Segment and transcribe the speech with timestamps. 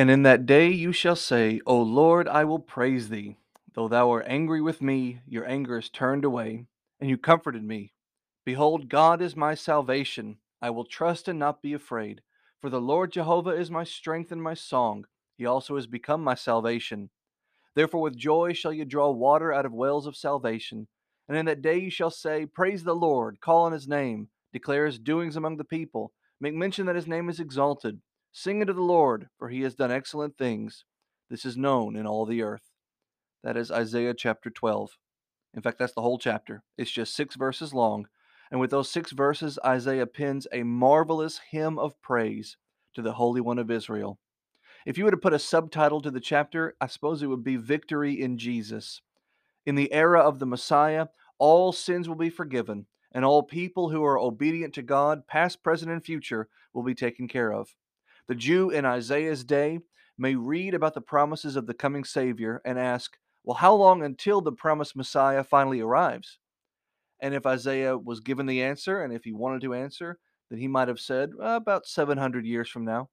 [0.00, 3.36] And in that day you shall say, O Lord, I will praise thee.
[3.74, 6.64] Though thou art angry with me, your anger is turned away,
[6.98, 7.92] and you comforted me.
[8.46, 10.38] Behold, God is my salvation.
[10.62, 12.22] I will trust and not be afraid.
[12.62, 15.04] For the Lord Jehovah is my strength and my song.
[15.36, 17.10] He also has become my salvation.
[17.74, 20.88] Therefore, with joy shall you draw water out of wells of salvation.
[21.28, 24.86] And in that day you shall say, Praise the Lord, call on his name, declare
[24.86, 28.00] his doings among the people, make mention that his name is exalted.
[28.32, 30.84] Sing unto the Lord, for he has done excellent things.
[31.28, 32.70] This is known in all the earth.
[33.42, 34.90] That is Isaiah chapter 12.
[35.54, 36.62] In fact, that's the whole chapter.
[36.78, 38.06] It's just six verses long.
[38.50, 42.56] And with those six verses, Isaiah pens a marvelous hymn of praise
[42.94, 44.18] to the Holy One of Israel.
[44.86, 47.56] If you were to put a subtitle to the chapter, I suppose it would be
[47.56, 49.02] Victory in Jesus.
[49.66, 51.06] In the era of the Messiah,
[51.38, 55.90] all sins will be forgiven, and all people who are obedient to God, past, present,
[55.90, 57.74] and future, will be taken care of.
[58.30, 59.80] The Jew in Isaiah's day
[60.16, 64.40] may read about the promises of the coming Savior and ask, well, how long until
[64.40, 66.38] the promised Messiah finally arrives?
[67.18, 70.68] And if Isaiah was given the answer, and if he wanted to answer, then he
[70.68, 73.08] might have said, well, about 700 years from now.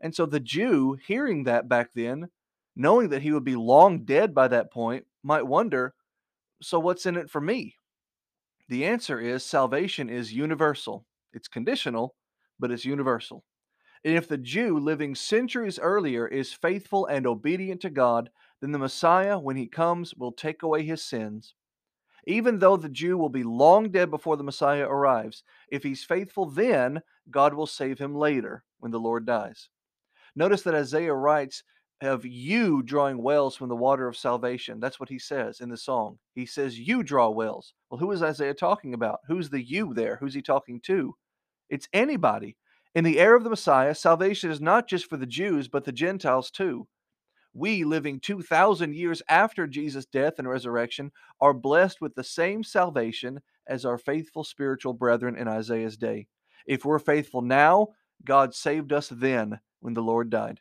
[0.00, 2.28] And so the Jew, hearing that back then,
[2.74, 5.92] knowing that he would be long dead by that point, might wonder,
[6.62, 7.76] so what's in it for me?
[8.70, 11.04] The answer is salvation is universal.
[11.34, 12.14] It's conditional,
[12.58, 13.44] but it's universal.
[14.04, 18.78] And if the Jew living centuries earlier is faithful and obedient to God, then the
[18.78, 21.54] Messiah, when he comes, will take away his sins.
[22.26, 26.46] Even though the Jew will be long dead before the Messiah arrives, if he's faithful
[26.46, 29.68] then, God will save him later when the Lord dies.
[30.34, 31.62] Notice that Isaiah writes
[32.00, 34.80] of you drawing wells from the water of salvation.
[34.80, 36.18] That's what he says in the song.
[36.34, 37.74] He says, You draw wells.
[37.90, 39.20] Well, who is Isaiah talking about?
[39.28, 40.16] Who's the you there?
[40.16, 41.14] Who's he talking to?
[41.70, 42.56] It's anybody.
[42.94, 45.92] In the era of the Messiah, salvation is not just for the Jews, but the
[45.92, 46.88] Gentiles too.
[47.54, 53.40] We, living 2,000 years after Jesus' death and resurrection, are blessed with the same salvation
[53.66, 56.26] as our faithful spiritual brethren in Isaiah's day.
[56.66, 57.88] If we're faithful now,
[58.24, 60.60] God saved us then when the Lord died.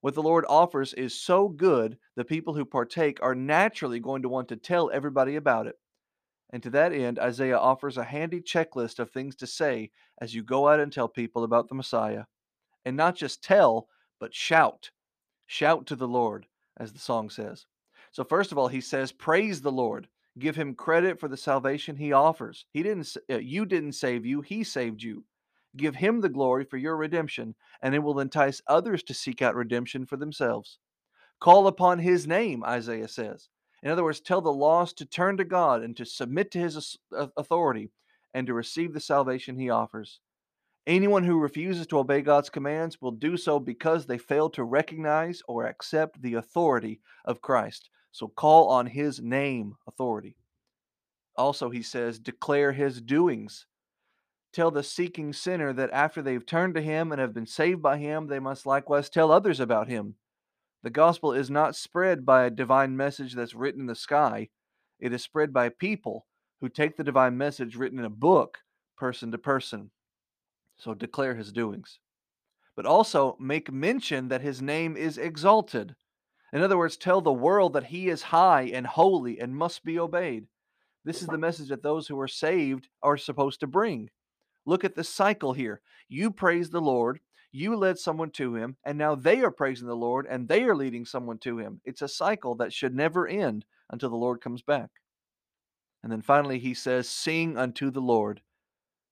[0.00, 4.28] What the Lord offers is so good, the people who partake are naturally going to
[4.28, 5.76] want to tell everybody about it.
[6.50, 10.42] And to that end, Isaiah offers a handy checklist of things to say as you
[10.42, 12.24] go out and tell people about the Messiah.
[12.84, 13.88] And not just tell,
[14.18, 14.90] but shout.
[15.46, 16.46] Shout to the Lord,
[16.78, 17.66] as the song says.
[18.12, 20.08] So, first of all, he says, Praise the Lord.
[20.38, 22.64] Give him credit for the salvation he offers.
[22.70, 25.24] He didn't, uh, you didn't save you, he saved you.
[25.76, 29.54] Give him the glory for your redemption, and it will entice others to seek out
[29.54, 30.78] redemption for themselves.
[31.40, 33.48] Call upon his name, Isaiah says.
[33.82, 36.98] In other words, tell the lost to turn to God and to submit to his
[37.16, 37.90] uh, authority
[38.34, 40.20] and to receive the salvation he offers.
[40.86, 45.42] Anyone who refuses to obey God's commands will do so because they fail to recognize
[45.46, 47.90] or accept the authority of Christ.
[48.10, 50.36] So call on his name authority.
[51.36, 53.66] Also, he says, declare his doings.
[54.52, 57.98] Tell the seeking sinner that after they've turned to him and have been saved by
[57.98, 60.14] him, they must likewise tell others about him.
[60.82, 64.48] The gospel is not spread by a divine message that's written in the sky.
[65.00, 66.26] It is spread by people
[66.60, 68.58] who take the divine message written in a book,
[68.96, 69.90] person to person.
[70.78, 71.98] So declare his doings.
[72.76, 75.96] But also make mention that his name is exalted.
[76.52, 79.98] In other words, tell the world that he is high and holy and must be
[79.98, 80.46] obeyed.
[81.04, 84.10] This is the message that those who are saved are supposed to bring.
[84.64, 85.80] Look at the cycle here.
[86.08, 87.20] You praise the Lord,
[87.52, 90.76] you led someone to him, and now they are praising the Lord and they are
[90.76, 91.80] leading someone to him.
[91.84, 94.90] It's a cycle that should never end until the Lord comes back.
[96.02, 98.42] And then finally, he says, Sing unto the Lord,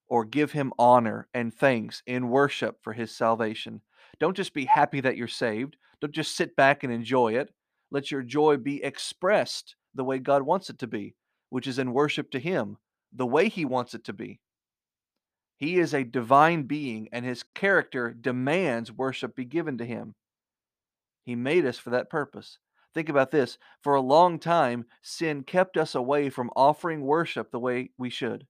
[0.09, 3.81] or give him honor and thanks in worship for his salvation.
[4.21, 7.51] Don't just be happy that you're saved, don't just sit back and enjoy it.
[7.91, 11.15] Let your joy be expressed the way God wants it to be,
[11.51, 12.77] which is in worship to him,
[13.13, 14.41] the way he wants it to be.
[15.57, 20.15] He is a divine being, and his character demands worship be given to him.
[21.25, 22.59] He made us for that purpose.
[22.95, 27.61] Think about this for a long time, sin kept us away from offering worship the
[27.61, 28.47] way we should.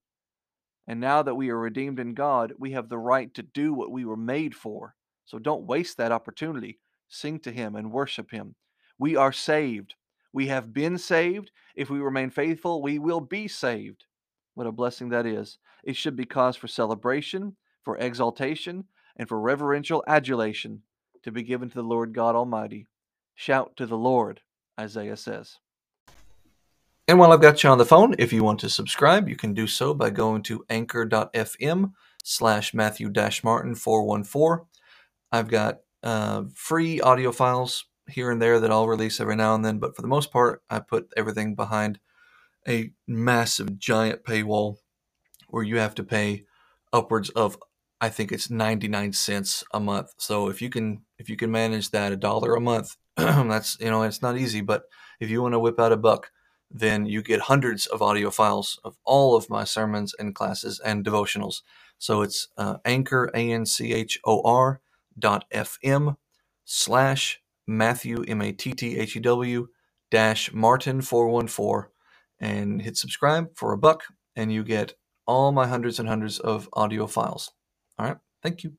[0.87, 3.91] And now that we are redeemed in God, we have the right to do what
[3.91, 4.95] we were made for.
[5.25, 6.79] So don't waste that opportunity.
[7.09, 8.55] Sing to Him and worship Him.
[8.97, 9.95] We are saved.
[10.31, 11.51] We have been saved.
[11.75, 14.05] If we remain faithful, we will be saved.
[14.57, 15.59] What a blessing that is.
[15.83, 20.81] It should be cause for celebration, for exaltation, and for reverential adulation
[21.21, 22.87] to be given to the Lord God Almighty.
[23.35, 24.41] Shout to the Lord,
[24.79, 25.59] Isaiah says.
[27.07, 29.53] And while I've got you on the phone, if you want to subscribe, you can
[29.53, 31.91] do so by going to anchor.fm
[32.23, 33.13] slash Matthew
[33.43, 34.65] Martin 414.
[35.31, 39.63] I've got uh, free audio files here and there that I'll release every now and
[39.63, 41.99] then, but for the most part, I put everything behind
[42.67, 44.77] a massive, giant paywall
[45.49, 46.45] where you have to pay
[46.91, 47.57] upwards of
[47.99, 50.13] I think it's 99 cents a month.
[50.17, 53.89] So if you can if you can manage that a dollar a month, that's you
[53.89, 54.83] know it's not easy, but
[55.19, 56.31] if you want to whip out a buck,
[56.69, 61.05] then you get hundreds of audio files of all of my sermons and classes and
[61.05, 61.61] devotionals.
[61.97, 64.81] So it's uh, anchor a n c h o r
[65.17, 66.17] dot fm
[66.65, 69.67] slash Matthew M A T T H E W
[70.11, 71.91] dash Martin four one four,
[72.39, 74.03] and hit subscribe for a buck,
[74.35, 74.93] and you get
[75.25, 77.51] all my hundreds and hundreds of audio files.
[77.99, 78.17] All right.
[78.43, 78.73] Thank you.